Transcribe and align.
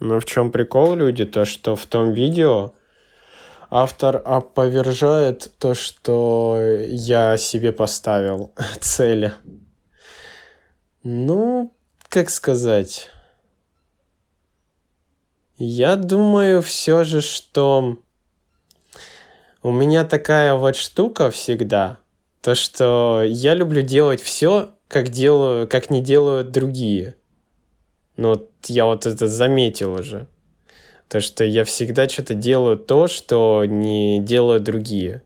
Но 0.00 0.18
в 0.18 0.24
чем 0.24 0.50
прикол, 0.50 0.94
люди, 0.94 1.26
то 1.26 1.44
что 1.44 1.76
в 1.76 1.86
том 1.86 2.12
видео 2.12 2.72
автор 3.68 4.20
опровержает 4.24 5.52
то, 5.58 5.74
что 5.74 6.58
я 6.88 7.36
себе 7.36 7.72
поставил 7.72 8.52
цели. 8.80 9.34
Ну, 11.02 11.74
как 12.08 12.30
сказать... 12.30 13.10
Я 15.62 15.96
думаю 15.96 16.62
все 16.62 17.04
же, 17.04 17.20
что 17.20 17.98
у 19.62 19.70
меня 19.72 20.06
такая 20.06 20.54
вот 20.54 20.74
штука 20.74 21.30
всегда, 21.30 21.98
то 22.40 22.54
что 22.54 23.22
я 23.26 23.52
люблю 23.52 23.82
делать 23.82 24.22
все, 24.22 24.74
как 24.88 25.10
делаю, 25.10 25.68
как 25.68 25.90
не 25.90 26.00
делают 26.00 26.50
другие. 26.50 27.16
Ну 28.16 28.49
я 28.68 28.84
вот 28.84 29.06
это 29.06 29.28
заметил 29.28 29.94
уже. 29.94 30.26
То, 31.08 31.20
что 31.20 31.44
я 31.44 31.64
всегда 31.64 32.08
что-то 32.08 32.34
делаю 32.34 32.76
то, 32.76 33.08
что 33.08 33.64
не 33.64 34.20
делают 34.20 34.62
другие. 34.62 35.22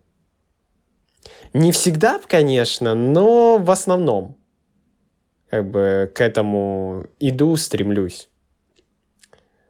Не 1.53 1.73
всегда, 1.73 2.21
конечно, 2.27 2.95
но 2.95 3.59
в 3.59 3.71
основном. 3.71 4.37
Как 5.51 5.71
бы 5.71 6.11
к 6.15 6.21
этому 6.21 7.07
иду, 7.21 7.57
стремлюсь. 7.57 8.29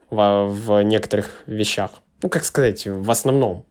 В, 0.08 0.46
в 0.48 0.82
некоторых 0.82 1.42
вещах. 1.46 1.90
Ну, 2.22 2.28
как 2.28 2.44
сказать, 2.44 2.86
в 2.86 3.10
основном. 3.10 3.66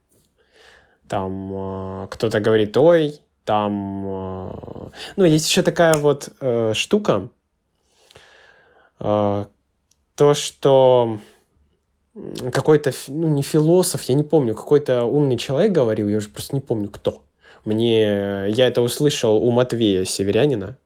Там 1.07 2.03
э, 2.03 2.07
кто-то 2.12 2.39
говорит, 2.39 2.75
ой, 2.77 3.20
там... 3.45 4.05
Э, 4.05 4.89
ну, 5.15 5.25
есть 5.25 5.49
еще 5.49 5.63
такая 5.63 5.95
вот 5.95 6.29
э, 6.39 6.73
штука, 6.75 7.29
э, 8.99 9.45
то, 10.16 10.34
что 10.34 11.20
какой-то, 12.52 12.91
ну, 13.08 13.27
не 13.27 13.41
философ, 13.41 14.04
я 14.04 14.16
не 14.16 14.23
помню, 14.23 14.55
какой-то 14.55 15.05
умный 15.05 15.37
человек 15.37 15.71
говорил, 15.71 16.07
я 16.07 16.18
уже 16.18 16.29
просто 16.29 16.55
не 16.55 16.62
помню, 16.62 16.90
кто. 16.90 17.24
Мне, 17.65 18.49
я 18.49 18.68
это 18.68 18.82
услышал 18.82 19.37
у 19.37 19.52
Матвея 19.52 20.04
Северянина, 20.04 20.77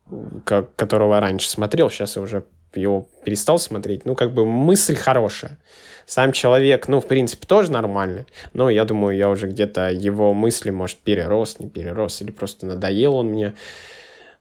как, 0.46 0.76
которого 0.76 1.20
раньше 1.20 1.50
смотрел, 1.50 1.90
сейчас 1.90 2.16
я 2.16 2.22
уже 2.22 2.44
его 2.76 3.08
перестал 3.24 3.60
смотреть. 3.60 4.06
Ну, 4.06 4.16
как 4.16 4.34
бы 4.34 4.46
мысль 4.46 4.96
хорошая. 4.96 5.58
Сам 6.06 6.32
человек, 6.32 6.88
ну, 6.88 7.02
в 7.02 7.08
принципе, 7.08 7.46
тоже 7.46 7.72
нормальный, 7.72 8.26
но 8.54 8.70
я 8.70 8.86
думаю, 8.86 9.18
я 9.18 9.30
уже 9.30 9.48
где-то 9.48 9.90
его 9.90 10.34
мысли, 10.34 10.70
может, 10.70 10.98
перерос, 11.00 11.60
не 11.60 11.70
перерос, 11.70 12.22
или 12.22 12.32
просто 12.32 12.66
надоел 12.66 13.16
он 13.16 13.28
мне. 13.28 13.56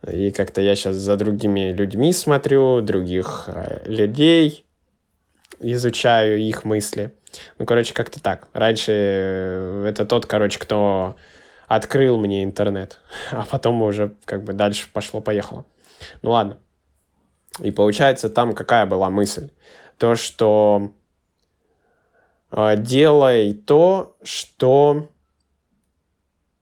И 0.06 0.30
как-то 0.30 0.60
я 0.60 0.76
сейчас 0.76 0.96
за 0.96 1.16
другими 1.16 1.72
людьми 1.72 2.12
смотрю, 2.12 2.82
других 2.82 3.44
э, 3.48 3.80
людей, 3.86 4.65
изучаю 5.60 6.38
их 6.38 6.64
мысли. 6.64 7.14
Ну, 7.58 7.66
короче, 7.66 7.94
как-то 7.94 8.22
так. 8.22 8.48
Раньше 8.52 8.92
э, 8.92 9.86
это 9.88 10.06
тот, 10.06 10.26
короче, 10.26 10.58
кто 10.58 11.16
открыл 11.66 12.18
мне 12.18 12.44
интернет, 12.44 13.00
а 13.30 13.44
потом 13.44 13.82
уже 13.82 14.14
как 14.24 14.44
бы 14.44 14.52
дальше 14.52 14.88
пошло-поехало. 14.92 15.64
Ну 16.22 16.30
ладно. 16.30 16.58
И 17.60 17.70
получается, 17.70 18.28
там 18.28 18.54
какая 18.54 18.86
была 18.86 19.10
мысль? 19.10 19.50
То, 19.98 20.14
что 20.14 20.92
э, 22.50 22.76
делай 22.76 23.54
то, 23.54 24.16
что 24.22 25.08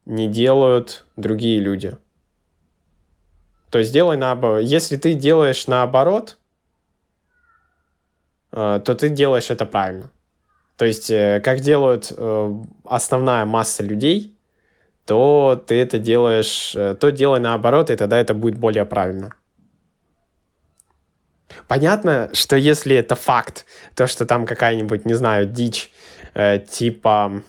не 0.04 0.28
делают 0.28 1.04
другие 1.16 1.58
люди. 1.60 1.96
То 3.70 3.78
есть 3.80 3.92
делай 3.92 4.16
наоборот. 4.16 4.62
Если 4.62 4.96
ты 4.96 5.14
делаешь 5.14 5.66
наоборот, 5.66 6.38
то 8.54 8.94
ты 8.94 9.08
делаешь 9.08 9.50
это 9.50 9.66
правильно. 9.66 10.10
То 10.76 10.84
есть, 10.84 11.10
э, 11.10 11.40
как 11.40 11.60
делают 11.60 12.12
э, 12.16 12.54
основная 12.84 13.44
масса 13.44 13.82
людей, 13.82 14.36
то 15.04 15.62
ты 15.66 15.80
это 15.80 15.98
делаешь, 15.98 16.74
э, 16.74 16.96
то 16.98 17.10
делай 17.10 17.40
наоборот, 17.40 17.90
и 17.90 17.96
тогда 17.96 18.18
это 18.18 18.34
будет 18.34 18.58
более 18.58 18.84
правильно. 18.84 19.34
Понятно, 21.68 22.30
что 22.32 22.56
если 22.56 22.96
это 22.96 23.14
факт, 23.14 23.66
то, 23.94 24.06
что 24.06 24.26
там 24.26 24.46
какая-нибудь, 24.46 25.04
не 25.04 25.14
знаю, 25.14 25.46
дичь, 25.46 25.92
э, 26.34 26.58
типа... 26.58 27.42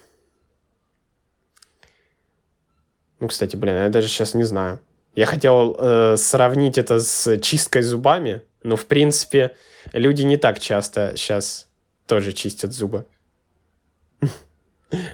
Ну, 3.20 3.28
кстати, 3.28 3.56
блин, 3.56 3.76
я 3.76 3.90
даже 3.90 4.08
сейчас 4.08 4.34
не 4.34 4.44
знаю. 4.44 4.80
Я 5.16 5.26
хотел 5.26 5.76
э, 5.80 6.18
сравнить 6.18 6.78
это 6.78 7.00
с 7.00 7.40
чисткой 7.40 7.82
зубами, 7.82 8.42
но, 8.64 8.76
в 8.76 8.86
принципе, 8.86 9.56
люди 9.94 10.24
не 10.24 10.38
так 10.38 10.60
часто 10.60 11.14
сейчас 11.16 11.68
тоже 12.08 12.34
чистят 12.34 12.74
зубы. 12.74 13.06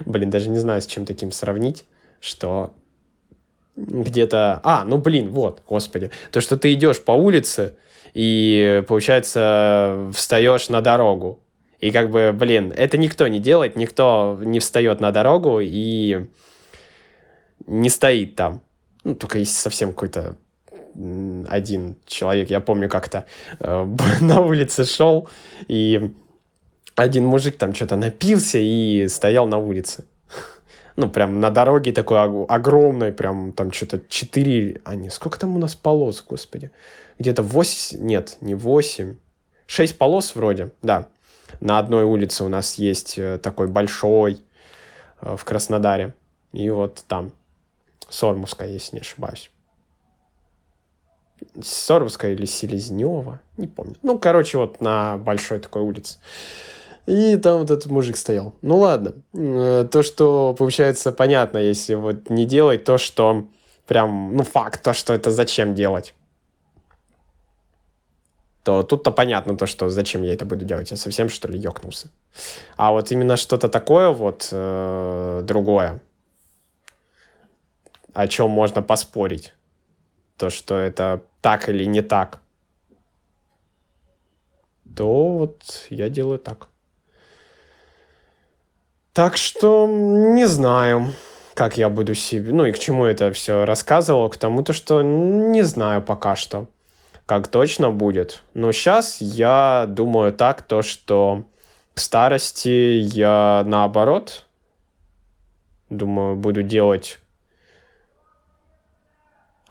Блин, 0.06 0.30
даже 0.30 0.50
не 0.50 0.60
знаю, 0.60 0.82
с 0.82 0.86
чем 0.86 1.06
таким 1.06 1.32
сравнить, 1.32 1.86
что 2.20 2.74
где-то... 3.76 4.60
А, 4.64 4.84
ну 4.86 4.98
блин, 4.98 5.30
вот, 5.30 5.62
господи. 5.68 6.12
То, 6.32 6.42
что 6.42 6.58
ты 6.58 6.74
идешь 6.74 7.02
по 7.02 7.12
улице, 7.12 7.76
и, 8.14 8.84
получается, 8.88 10.12
встаешь 10.14 10.70
на 10.70 10.82
дорогу. 10.82 11.40
И 11.80 11.92
как 11.92 12.12
бы, 12.12 12.32
блин, 12.34 12.74
это 12.76 12.98
никто 12.98 13.28
не 13.28 13.40
делает, 13.40 13.76
никто 13.76 14.40
не 14.42 14.60
встает 14.60 15.00
на 15.00 15.12
дорогу 15.12 15.60
и 15.62 16.28
не 17.66 17.90
стоит 17.90 18.36
там. 18.36 18.62
Ну, 19.04 19.16
только 19.16 19.40
если 19.40 19.54
совсем 19.54 19.90
какой-то 19.90 20.36
один 21.50 21.96
человек. 22.06 22.50
Я 22.50 22.60
помню, 22.60 22.90
как-то 22.90 23.26
э, 23.60 23.98
на 24.22 24.42
улице 24.42 24.86
шел, 24.86 25.30
и 25.68 26.12
один 26.96 27.26
мужик 27.26 27.58
там 27.58 27.74
что-то 27.74 27.96
напился 27.96 28.58
и 28.60 29.08
стоял 29.08 29.48
на 29.48 29.58
улице. 29.58 30.06
Ну, 30.98 31.10
прям 31.10 31.40
на 31.40 31.50
дороге 31.50 31.94
такой 31.94 32.20
огромной, 32.46 33.14
прям 33.14 33.54
там 33.54 33.72
что-то 33.72 34.02
4, 34.10 34.82
а 34.84 34.96
не, 34.96 35.10
сколько 35.10 35.40
там 35.40 35.56
у 35.56 35.58
нас 35.58 35.74
полос, 35.74 36.22
господи? 36.22 36.70
Где-то 37.18 37.44
8, 37.44 37.98
нет, 38.06 38.38
не 38.42 38.56
8, 38.56 39.16
6 39.68 39.98
полос 39.98 40.36
вроде, 40.36 40.72
да. 40.82 41.08
На 41.62 41.80
одной 41.80 42.04
улице 42.04 42.44
у 42.44 42.50
нас 42.50 42.76
есть 42.76 43.18
э, 43.18 43.38
такой 43.38 43.68
большой 43.68 44.42
э, 45.22 45.36
в 45.38 45.46
Краснодаре. 45.46 46.14
И 46.52 46.70
вот 46.70 47.04
там 47.08 47.32
Сормовская, 48.10 48.68
если 48.68 48.98
не 48.98 49.02
ошибаюсь. 49.02 49.50
Сормовская 51.62 52.34
или 52.34 52.46
Селезнева, 52.46 53.40
не 53.58 53.68
помню. 53.68 53.96
Ну, 54.02 54.20
короче, 54.20 54.58
вот 54.58 54.82
на 54.82 55.18
большой 55.18 55.60
такой 55.60 55.82
улице. 55.82 56.18
И 57.08 57.36
там 57.38 57.60
вот 57.60 57.72
этот 57.72 57.88
мужик 57.88 58.16
стоял. 58.16 58.54
Ну 58.62 58.78
ладно. 58.78 59.14
Э, 59.34 59.88
то, 59.92 60.04
что 60.04 60.56
получается 60.58 61.12
понятно, 61.12 61.58
если 61.58 61.96
вот 61.96 62.30
не 62.30 62.46
делать 62.46 62.84
то, 62.84 62.98
что 62.98 63.48
прям, 63.88 64.36
ну 64.36 64.44
факт, 64.44 64.84
то, 64.84 64.94
что 64.94 65.14
это 65.14 65.32
зачем 65.32 65.74
делать. 65.74 66.14
То 68.64 68.84
тут-то 68.84 69.12
понятно 69.12 69.58
то, 69.58 69.66
что 69.66 69.90
зачем 69.90 70.22
я 70.22 70.34
это 70.34 70.46
буду 70.46 70.64
делать. 70.64 70.92
Я 70.92 70.98
совсем, 70.98 71.30
что 71.30 71.48
ли, 71.48 71.60
ёкнулся. 71.60 72.10
А 72.78 72.92
вот 72.92 73.12
именно 73.12 73.36
что-то 73.36 73.68
такое 73.68 74.10
вот 74.10 74.50
э, 74.52 75.42
другое, 75.44 76.00
о 78.14 78.28
чем 78.28 78.52
можно 78.52 78.84
поспорить. 78.84 79.54
То, 80.38 80.52
что 80.52 80.78
это 80.78 81.24
так 81.42 81.70
или 81.70 81.86
не 81.86 82.02
так. 82.02 82.40
То 84.96 85.38
вот 85.38 85.88
я 85.90 86.10
делаю 86.10 86.40
так. 86.40 86.68
Так 89.14 89.38
что 89.38 89.88
не 89.88 90.48
знаю, 90.48 91.14
как 91.54 91.78
я 91.78 91.90
буду 91.90 92.16
себе... 92.16 92.52
Ну 92.54 92.66
и 92.66 92.72
к 92.72 92.80
чему 92.80 93.06
это 93.06 93.32
все 93.32 93.66
рассказывал. 93.66 94.30
К 94.30 94.38
тому, 94.38 94.64
то, 94.64 94.74
что 94.74 95.02
не 95.02 95.64
знаю 95.64 96.02
пока 96.02 96.36
что, 96.36 96.68
как 97.26 97.48
точно 97.48 97.92
будет. 97.92 98.44
Но 98.54 98.72
сейчас 98.72 99.18
я 99.20 99.86
думаю 99.88 100.34
так, 100.34 100.62
то, 100.62 100.82
что 100.82 101.46
к 101.94 102.00
старости 102.00 103.00
я 103.02 103.64
наоборот, 103.66 104.46
думаю, 105.90 106.36
буду 106.36 106.64
делать 106.64 107.20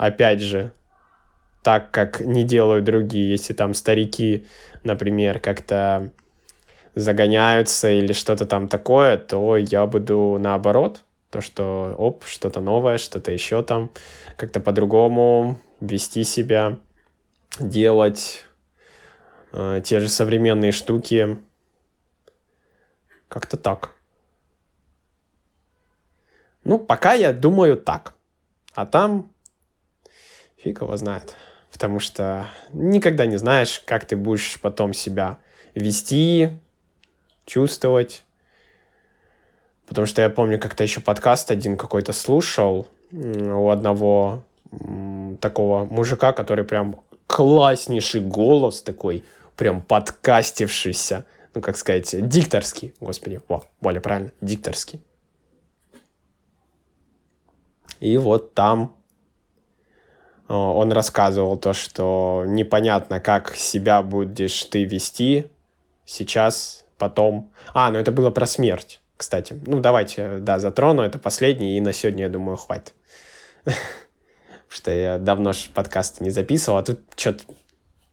опять 0.00 0.41
же, 0.41 0.73
так, 1.62 1.91
как 1.91 2.21
не 2.21 2.45
делают 2.45 2.85
другие. 2.85 3.31
Если 3.31 3.53
там 3.53 3.75
старики, 3.75 4.47
например, 4.85 5.41
как-то 5.41 6.11
загоняются 6.95 7.91
или 7.91 8.12
что-то 8.12 8.47
там 8.47 8.69
такое, 8.69 9.17
то 9.19 9.57
я 9.57 9.87
буду 9.87 10.39
наоборот. 10.41 11.05
То, 11.31 11.41
что, 11.41 11.95
оп, 11.97 12.25
что-то 12.25 12.61
новое, 12.61 12.99
что-то 12.99 13.31
еще 13.31 13.62
там, 13.62 13.91
как-то 14.37 14.59
по-другому 14.59 15.61
вести 15.81 16.25
себя, 16.25 16.79
делать 17.61 18.45
э, 19.53 19.81
те 19.85 20.01
же 20.01 20.09
современные 20.09 20.73
штуки. 20.73 21.39
Как-то 23.29 23.56
так. 23.56 23.95
Ну, 26.65 26.79
пока 26.79 27.15
я 27.15 27.33
думаю 27.33 27.77
так. 27.77 28.15
А 28.75 28.87
там 28.87 29.31
фиг 30.56 30.83
его 30.83 30.97
знает. 30.97 31.37
Потому 31.72 32.00
что 32.00 32.49
никогда 32.72 33.26
не 33.26 33.37
знаешь, 33.37 33.82
как 33.84 34.05
ты 34.05 34.17
будешь 34.17 34.61
потом 34.61 34.93
себя 34.93 35.38
вести, 35.75 36.50
чувствовать. 37.46 38.25
Потому 39.87 40.06
что 40.06 40.22
я 40.22 40.31
помню, 40.31 40.58
как-то 40.58 40.84
еще 40.84 41.00
подкаст 41.00 41.50
один 41.50 41.76
какой-то 41.76 42.12
слушал 42.12 42.88
у 43.12 43.69
одного 43.70 44.44
такого 45.40 45.84
мужика, 45.84 46.32
который 46.32 46.64
прям 46.64 47.00
класснейший 47.26 48.20
голос 48.20 48.82
такой, 48.82 49.25
прям 49.56 49.82
подкастившийся, 49.82 51.25
ну, 51.55 51.61
как 51.61 51.76
сказать, 51.76 52.28
дикторский, 52.28 52.94
господи, 53.00 53.40
во, 53.49 53.64
более 53.81 54.00
правильно, 54.00 54.32
дикторский. 54.40 55.00
И 57.99 58.17
вот 58.17 58.55
там 58.55 58.96
он 60.56 60.93
рассказывал 60.93 61.56
то, 61.56 61.73
что 61.73 62.44
непонятно, 62.47 63.20
как 63.20 63.55
себя 63.56 64.02
будешь 64.02 64.64
ты 64.64 64.85
вести 64.85 65.47
сейчас, 66.05 66.85
потом. 66.99 67.52
А, 67.73 67.91
ну 67.91 67.99
это 67.99 68.12
было 68.12 68.31
про 68.31 68.47
смерть, 68.47 69.00
кстати. 69.17 69.58
Ну, 69.67 69.81
давайте, 69.81 70.38
да, 70.38 70.58
затрону, 70.58 71.02
это 71.02 71.19
последний, 71.19 71.76
и 71.76 71.81
на 71.81 71.93
сегодня, 71.93 72.25
я 72.25 72.29
думаю, 72.29 72.56
хватит. 72.56 72.94
что 74.70 74.93
я 74.93 75.19
давно 75.19 75.52
подкасты 75.75 76.25
не 76.25 76.31
записывал, 76.31 76.79
а 76.79 76.82
тут 76.82 77.00
что-то 77.17 77.43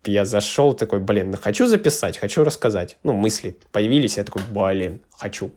я 0.06 0.25
зашел 0.25 0.74
такой, 0.74 1.00
блин, 1.00 1.31
ну 1.31 1.38
хочу 1.38 1.68
записать, 1.68 2.18
хочу 2.18 2.44
рассказать. 2.44 2.98
Ну, 3.04 3.13
мысли 3.13 3.57
появились, 3.72 4.18
я 4.18 4.24
такой, 4.24 4.42
блин, 4.50 5.01
хочу. 5.12 5.51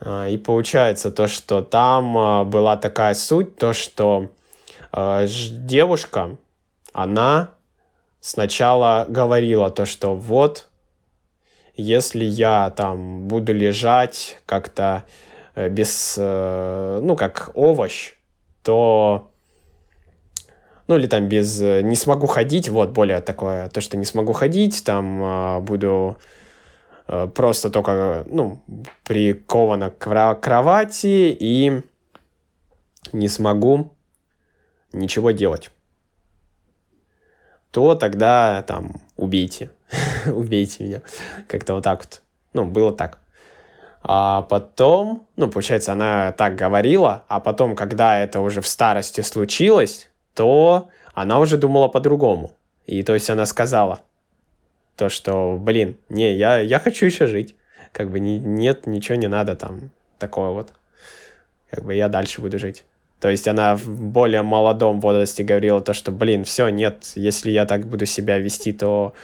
А, 0.00 0.28
и 0.28 0.36
получается 0.36 1.10
то, 1.10 1.28
что 1.28 1.62
там 1.62 2.16
а, 2.16 2.44
была 2.44 2.76
такая 2.76 3.14
суть, 3.14 3.56
то, 3.56 3.72
что 3.72 4.30
э, 4.92 5.26
девушка, 5.50 6.36
она 6.92 7.50
сначала 8.20 9.06
говорила 9.08 9.70
то, 9.70 9.86
что 9.86 10.14
вот, 10.14 10.68
если 11.76 12.24
я 12.24 12.70
там 12.70 13.28
буду 13.28 13.52
лежать 13.52 14.38
как-то 14.46 15.04
э, 15.54 15.68
без, 15.68 16.16
э, 16.18 17.00
ну, 17.02 17.16
как 17.16 17.50
овощ, 17.54 18.14
то 18.62 19.30
ну 20.86 20.96
или 20.96 21.06
там 21.06 21.28
без 21.28 21.60
не 21.60 21.94
смогу 21.94 22.26
ходить, 22.26 22.68
вот 22.68 22.90
более 22.90 23.20
такое, 23.20 23.68
то, 23.68 23.80
что 23.80 23.96
не 23.96 24.04
смогу 24.04 24.32
ходить, 24.32 24.82
там 24.84 25.22
э, 25.22 25.60
буду 25.60 26.16
э, 26.18 26.39
просто 27.34 27.70
только, 27.70 28.24
ну, 28.28 28.62
прикована 29.04 29.90
к 29.90 30.34
кровати 30.36 31.36
и 31.38 31.82
не 33.12 33.28
смогу 33.28 33.92
ничего 34.92 35.30
делать, 35.32 35.70
то 37.70 37.94
тогда 37.94 38.62
там 38.62 39.00
убейте, 39.16 39.70
убейте 40.26 40.84
меня, 40.84 41.02
как-то 41.48 41.74
вот 41.74 41.84
так 41.84 42.00
вот, 42.00 42.22
ну, 42.52 42.64
было 42.64 42.92
так. 42.92 43.18
А 44.02 44.42
потом, 44.42 45.26
ну, 45.36 45.50
получается, 45.50 45.92
она 45.92 46.32
так 46.32 46.54
говорила, 46.54 47.24
а 47.28 47.38
потом, 47.40 47.76
когда 47.76 48.18
это 48.18 48.40
уже 48.40 48.60
в 48.62 48.66
старости 48.66 49.20
случилось, 49.20 50.08
то 50.34 50.88
она 51.12 51.38
уже 51.38 51.58
думала 51.58 51.88
по-другому. 51.88 52.56
И 52.86 53.02
то 53.02 53.14
есть 53.14 53.28
она 53.28 53.44
сказала 53.44 54.00
то, 55.00 55.08
что, 55.08 55.56
блин, 55.58 55.96
не, 56.10 56.34
я, 56.34 56.58
я 56.58 56.78
хочу 56.78 57.06
еще 57.06 57.26
жить. 57.26 57.54
Как 57.90 58.10
бы 58.10 58.20
не, 58.20 58.38
нет, 58.38 58.86
ничего 58.86 59.16
не 59.16 59.28
надо 59.28 59.56
там 59.56 59.92
такое 60.18 60.50
вот. 60.50 60.74
Как 61.70 61.82
бы 61.84 61.94
я 61.94 62.10
дальше 62.10 62.42
буду 62.42 62.58
жить. 62.58 62.84
То 63.18 63.30
есть 63.30 63.48
она 63.48 63.76
в 63.76 63.88
более 63.88 64.42
молодом 64.42 65.00
возрасте 65.00 65.42
говорила 65.42 65.80
то, 65.80 65.94
что, 65.94 66.12
блин, 66.12 66.44
все, 66.44 66.68
нет, 66.68 67.12
если 67.14 67.50
я 67.50 67.64
так 67.64 67.86
буду 67.86 68.04
себя 68.04 68.36
вести, 68.36 68.74
то 68.74 69.14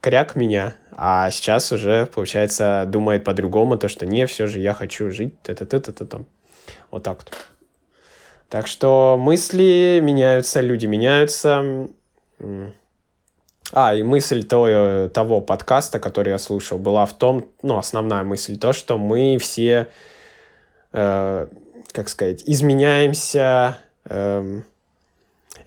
кряк 0.00 0.36
меня, 0.36 0.74
а 0.92 1.30
сейчас 1.30 1.70
уже, 1.70 2.06
получается, 2.06 2.84
думает 2.86 3.24
по-другому, 3.24 3.76
то, 3.76 3.88
что 3.88 4.06
не, 4.06 4.26
все 4.26 4.46
же 4.46 4.58
я 4.58 4.72
хочу 4.72 5.10
жить, 5.10 5.38
т 5.42 5.54
т 5.54 5.66
т 5.66 5.80
т 5.80 6.04
там 6.06 6.24
Вот 6.90 7.02
так 7.02 7.18
вот. 7.18 7.36
Так 8.48 8.66
что 8.66 9.18
мысли 9.20 10.00
меняются, 10.02 10.62
люди 10.62 10.86
меняются. 10.86 11.88
А, 13.72 13.94
и 13.94 14.02
мысль 14.02 14.44
того, 14.44 15.08
того 15.08 15.40
подкаста, 15.40 16.00
который 16.00 16.30
я 16.30 16.38
слушал, 16.38 16.78
была 16.78 17.04
в 17.04 17.12
том, 17.12 17.46
ну, 17.62 17.76
основная 17.76 18.22
мысль, 18.22 18.58
то, 18.58 18.72
что 18.72 18.96
мы 18.96 19.38
все, 19.38 19.88
э, 20.92 21.46
как 21.92 22.08
сказать, 22.08 22.42
изменяемся, 22.46 23.78
э, 24.04 24.62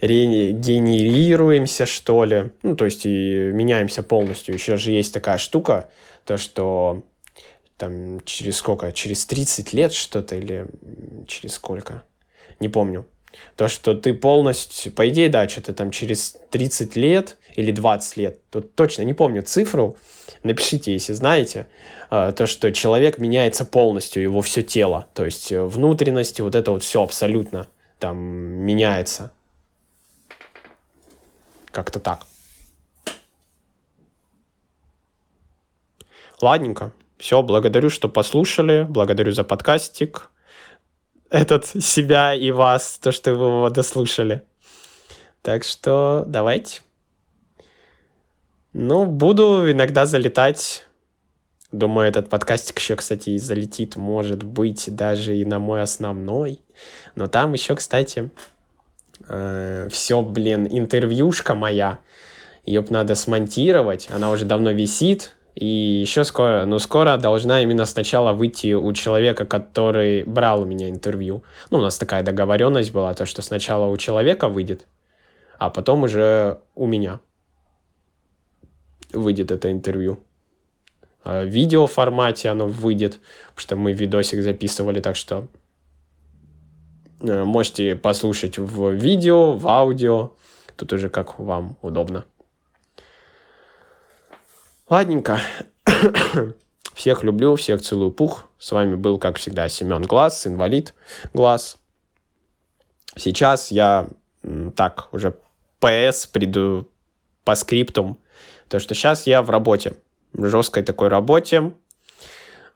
регенерируемся, 0.01 1.85
что 1.85 2.23
ли. 2.25 2.51
Ну, 2.63 2.75
то 2.75 2.85
есть 2.85 3.05
и 3.05 3.51
меняемся 3.53 4.01
полностью. 4.01 4.55
Еще 4.55 4.77
же 4.77 4.91
есть 4.91 5.13
такая 5.13 5.37
штука, 5.37 5.89
то, 6.25 6.37
что 6.37 7.03
там 7.77 8.19
через 8.21 8.57
сколько? 8.57 8.91
Через 8.91 9.25
30 9.25 9.73
лет 9.73 9.93
что-то 9.93 10.35
или 10.35 10.65
через 11.27 11.53
сколько? 11.53 12.03
Не 12.59 12.69
помню. 12.69 13.05
То, 13.55 13.67
что 13.67 13.93
ты 13.93 14.13
полностью, 14.13 14.91
по 14.91 15.07
идее, 15.07 15.29
да, 15.29 15.47
что-то 15.47 15.73
там 15.73 15.91
через 15.91 16.35
30 16.49 16.95
лет 16.95 17.37
или 17.55 17.71
20 17.71 18.17
лет, 18.17 18.39
тут 18.49 18.75
точно 18.75 19.03
не 19.03 19.13
помню 19.13 19.43
цифру, 19.43 19.97
напишите, 20.43 20.93
если 20.93 21.13
знаете, 21.13 21.67
а, 22.09 22.31
то, 22.31 22.47
что 22.47 22.71
человек 22.71 23.17
меняется 23.17 23.65
полностью, 23.65 24.23
его 24.23 24.41
все 24.41 24.63
тело, 24.63 25.07
то 25.13 25.25
есть 25.25 25.51
э, 25.51 25.63
внутренности, 25.63 26.41
вот 26.41 26.55
это 26.55 26.71
вот 26.71 26.83
все 26.83 27.03
абсолютно 27.03 27.67
там 28.01 28.17
меняется. 28.17 29.31
Как-то 31.71 31.99
так. 31.99 32.25
Ладненько. 36.41 36.91
Все, 37.17 37.41
благодарю, 37.43 37.89
что 37.91 38.09
послушали. 38.09 38.85
Благодарю 38.89 39.31
за 39.31 39.43
подкастик. 39.43 40.31
Этот 41.29 41.67
себя 41.67 42.33
и 42.33 42.51
вас, 42.51 42.97
то, 42.97 43.11
что 43.11 43.35
вы 43.35 43.45
его 43.45 43.69
дослушали. 43.69 44.43
Так 45.43 45.63
что 45.63 46.23
давайте. 46.27 46.81
Ну, 48.73 49.05
буду 49.05 49.69
иногда 49.69 50.05
залетать. 50.05 50.85
Думаю, 51.73 52.07
этот 52.07 52.29
подкастик 52.29 52.79
еще, 52.79 52.95
кстати, 52.95 53.37
залетит, 53.37 53.97
может 53.97 54.43
быть, 54.43 54.93
даже 54.93 55.37
и 55.37 55.45
на 55.45 55.59
мой 55.59 55.81
основной. 55.81 56.61
Но 57.15 57.27
там 57.27 57.53
еще, 57.53 57.75
кстати, 57.75 58.31
э, 59.27 59.87
все, 59.91 60.21
блин, 60.21 60.67
интервьюшка 60.69 61.53
моя, 61.53 61.99
ее 62.65 62.85
надо 62.89 63.15
смонтировать, 63.15 64.09
она 64.09 64.31
уже 64.31 64.45
давно 64.45 64.71
висит, 64.71 65.35
и 65.55 65.65
еще 65.65 66.23
скоро, 66.23 66.65
ну, 66.65 66.79
скоро 66.79 67.17
должна 67.17 67.61
именно 67.61 67.85
сначала 67.85 68.31
выйти 68.31 68.73
у 68.73 68.91
человека, 68.93 69.45
который 69.45 70.23
брал 70.23 70.61
у 70.61 70.65
меня 70.65 70.89
интервью. 70.89 71.43
Ну, 71.69 71.79
у 71.79 71.81
нас 71.81 71.97
такая 71.97 72.23
договоренность 72.23 72.91
была, 72.91 73.13
то, 73.13 73.25
что 73.25 73.41
сначала 73.41 73.87
у 73.87 73.97
человека 73.97 74.47
выйдет, 74.47 74.87
а 75.57 75.69
потом 75.69 76.03
уже 76.03 76.59
у 76.75 76.85
меня 76.85 77.19
выйдет 79.13 79.51
это 79.51 79.71
интервью. 79.71 80.19
В 81.23 81.45
видео 81.45 81.87
формате 81.87 82.49
оно 82.49 82.67
выйдет, 82.67 83.19
потому 83.49 83.59
что 83.59 83.75
мы 83.75 83.93
видосик 83.93 84.41
записывали, 84.41 85.01
так 85.01 85.15
что 85.15 85.47
Э, 87.21 87.43
можете 87.43 87.95
послушать 87.95 88.57
в 88.57 88.91
видео, 88.91 89.53
в 89.53 89.67
аудио. 89.67 90.31
Тут 90.75 90.93
уже 90.93 91.09
как 91.09 91.39
вам 91.39 91.77
удобно. 91.81 92.25
Ладненько. 94.89 95.39
всех 96.93 97.23
люблю, 97.23 97.55
всех 97.55 97.81
целую 97.81 98.11
пух. 98.11 98.45
С 98.57 98.71
вами 98.71 98.95
был, 98.95 99.17
как 99.19 99.37
всегда, 99.37 99.69
Семен 99.69 100.03
Глаз, 100.03 100.47
инвалид 100.47 100.93
Глаз. 101.33 101.77
Сейчас 103.15 103.71
я 103.71 104.07
так 104.75 105.09
уже 105.11 105.35
ПС 105.79 106.25
приду 106.27 106.87
по 107.43 107.55
скриптум. 107.55 108.17
То, 108.71 108.79
что 108.79 108.95
сейчас 108.95 109.27
я 109.27 109.41
в 109.41 109.49
работе. 109.49 109.95
В 110.31 110.47
жесткой 110.47 110.83
такой 110.83 111.09
работе. 111.09 111.73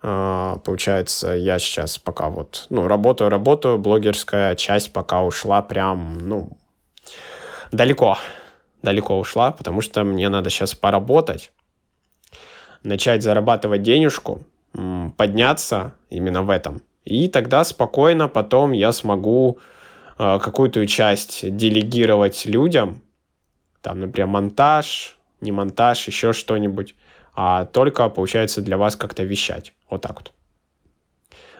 А, 0.01 0.57
получается, 0.57 1.29
я 1.29 1.57
сейчас 1.57 1.97
пока 1.97 2.29
вот, 2.29 2.67
ну, 2.69 2.85
работаю, 2.85 3.29
работаю, 3.29 3.77
блогерская 3.77 4.55
часть 4.55 4.91
пока 4.91 5.23
ушла 5.23 5.61
прям, 5.61 6.17
ну, 6.17 6.49
далеко, 7.71 8.17
далеко 8.81 9.17
ушла, 9.17 9.51
потому 9.51 9.79
что 9.79 10.03
мне 10.03 10.27
надо 10.27 10.49
сейчас 10.49 10.75
поработать, 10.75 11.53
начать 12.83 13.23
зарабатывать 13.23 13.81
денежку, 13.81 14.45
подняться 15.15 15.93
именно 16.09 16.43
в 16.43 16.49
этом. 16.49 16.81
И 17.05 17.29
тогда 17.29 17.63
спокойно 17.63 18.27
потом 18.27 18.73
я 18.73 18.91
смогу 18.91 19.59
э, 20.17 20.39
какую-то 20.39 20.85
часть 20.87 21.55
делегировать 21.55 22.45
людям, 22.45 23.01
там, 23.81 24.01
например, 24.01 24.27
монтаж, 24.27 25.15
не 25.45 25.51
монтаж, 25.51 26.07
еще 26.07 26.33
что-нибудь, 26.33 26.95
а 27.33 27.65
только, 27.65 28.09
получается, 28.09 28.61
для 28.61 28.77
вас 28.77 28.95
как-то 28.95 29.23
вещать. 29.23 29.73
Вот 29.89 30.01
так 30.01 30.15
вот. 30.15 30.31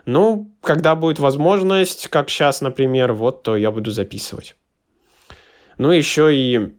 Ну, 0.05 0.51
когда 0.61 0.95
будет 0.95 1.19
возможность, 1.19 2.09
как 2.09 2.29
сейчас, 2.29 2.61
например, 2.61 3.13
вот, 3.13 3.43
то 3.43 3.55
я 3.55 3.71
буду 3.71 3.91
записывать. 3.91 4.55
Ну, 5.77 5.91
еще 5.91 6.35
и 6.35 6.75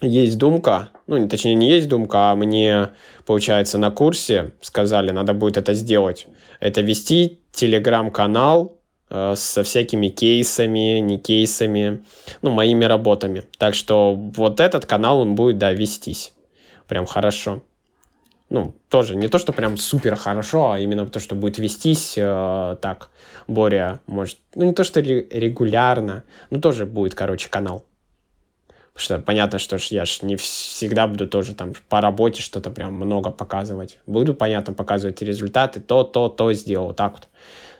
есть 0.00 0.38
думка, 0.38 0.90
ну, 1.06 1.28
точнее, 1.28 1.54
не 1.54 1.70
есть 1.70 1.88
думка, 1.88 2.30
а 2.30 2.36
мне, 2.36 2.90
получается, 3.26 3.78
на 3.78 3.90
курсе 3.90 4.52
сказали, 4.60 5.10
надо 5.10 5.34
будет 5.34 5.56
это 5.56 5.74
сделать. 5.74 6.26
Это 6.60 6.80
вести 6.80 7.40
телеграм-канал 7.52 8.77
со 9.10 9.62
всякими 9.62 10.08
кейсами, 10.08 10.98
не 11.00 11.18
кейсами, 11.18 12.04
ну, 12.42 12.50
моими 12.50 12.84
работами. 12.84 13.44
Так 13.58 13.74
что 13.74 14.14
вот 14.14 14.60
этот 14.60 14.86
канал, 14.86 15.20
он 15.20 15.34
будет, 15.34 15.58
да, 15.58 15.72
вестись. 15.72 16.32
Прям 16.86 17.06
хорошо. 17.06 17.62
Ну, 18.50 18.74
тоже 18.88 19.14
не 19.14 19.28
то, 19.28 19.38
что 19.38 19.52
прям 19.52 19.76
супер 19.76 20.16
хорошо, 20.16 20.72
а 20.72 20.78
именно 20.78 21.06
то, 21.06 21.20
что 21.20 21.34
будет 21.34 21.58
вестись 21.58 22.14
э, 22.16 22.76
так, 22.80 23.10
Боря 23.46 24.00
может, 24.06 24.38
ну, 24.54 24.64
не 24.64 24.72
то, 24.72 24.84
что 24.84 25.00
регулярно, 25.00 26.24
но 26.50 26.60
тоже 26.60 26.86
будет, 26.86 27.14
короче, 27.14 27.50
канал. 27.50 27.84
Потому 28.94 29.04
что 29.04 29.18
понятно, 29.18 29.58
что 29.58 29.76
я 29.90 30.04
ж 30.06 30.22
не 30.22 30.36
всегда 30.36 31.06
буду 31.06 31.28
тоже 31.28 31.54
там 31.54 31.72
по 31.88 32.00
работе 32.00 32.42
что-то 32.42 32.70
прям 32.70 32.94
много 32.94 33.30
показывать. 33.30 33.98
Буду, 34.06 34.34
понятно, 34.34 34.72
показывать 34.72 35.22
результаты, 35.22 35.80
то, 35.80 36.02
то, 36.02 36.28
то 36.28 36.52
сделал, 36.52 36.94
так 36.94 37.12
вот. 37.12 37.28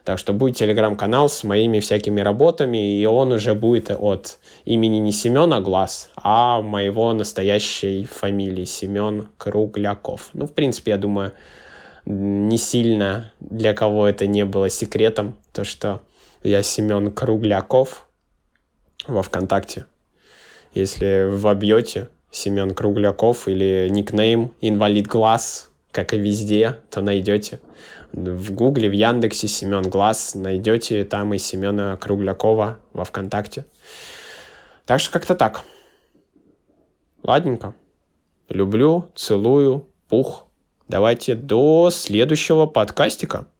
Так 0.08 0.18
что 0.18 0.32
будет 0.32 0.56
телеграм-канал 0.56 1.28
с 1.28 1.44
моими 1.44 1.80
всякими 1.80 2.22
работами, 2.22 2.98
и 2.98 3.04
он 3.04 3.30
уже 3.30 3.52
будет 3.52 3.90
от 3.90 4.38
имени 4.64 4.96
не 4.96 5.12
Семена 5.12 5.60
Глаз, 5.60 6.08
а 6.16 6.62
моего 6.62 7.12
настоящей 7.12 8.06
фамилии 8.10 8.64
Семен 8.64 9.28
Кругляков. 9.36 10.30
Ну, 10.32 10.46
в 10.46 10.54
принципе, 10.54 10.92
я 10.92 10.96
думаю, 10.96 11.34
не 12.06 12.56
сильно 12.56 13.34
для 13.38 13.74
кого 13.74 14.08
это 14.08 14.26
не 14.26 14.46
было 14.46 14.70
секретом, 14.70 15.36
то, 15.52 15.64
что 15.64 16.00
я 16.42 16.62
Семен 16.62 17.12
Кругляков 17.12 18.08
во 19.06 19.22
ВКонтакте. 19.22 19.84
Если 20.72 21.28
вобьете 21.30 22.08
Семен 22.30 22.74
Кругляков 22.74 23.46
или 23.46 23.88
никнейм 23.90 24.54
Инвалид 24.62 25.06
Глаз, 25.06 25.68
как 25.92 26.14
и 26.14 26.18
везде, 26.18 26.78
то 26.90 27.02
найдете. 27.02 27.60
В 28.12 28.52
Гугле, 28.52 28.88
в 28.88 28.92
Яндексе 28.92 29.48
Семен 29.48 29.82
Глаз 29.90 30.34
найдете 30.34 31.04
там 31.04 31.34
и 31.34 31.38
Семена 31.38 31.96
Круглякова 31.96 32.78
во 32.92 33.04
ВКонтакте. 33.04 33.66
Так 34.86 35.00
что 35.00 35.12
как-то 35.12 35.34
так. 35.34 35.64
Ладненько. 37.22 37.74
Люблю, 38.48 39.10
целую, 39.14 39.88
пух. 40.08 40.46
Давайте 40.88 41.34
до 41.34 41.90
следующего 41.90 42.64
подкастика. 42.64 43.48